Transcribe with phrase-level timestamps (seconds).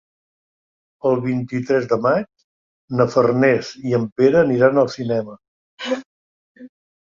[1.09, 2.25] El vint-i-tres de maig
[3.01, 5.37] na Farners i en Pere aniran al cinema.